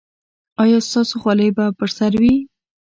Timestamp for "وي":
2.21-2.35